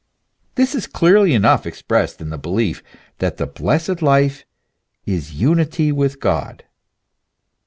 This 0.55 0.73
is 0.73 0.87
clearly 0.87 1.31
enough 1.35 1.67
expressed 1.67 2.21
in 2.21 2.31
the 2.31 2.37
belief 2.39 2.81
that 3.19 3.37
the 3.37 3.45
blessed 3.45 4.01
life 4.01 4.47
is 5.05 5.35
unity 5.35 5.91
with 5.91 6.19
God. 6.19 6.63